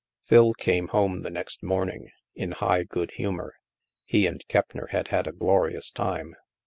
[0.25, 3.53] Phil came home the next morning, in high good humor.
[4.03, 6.33] He and Keppner had had a glorious time.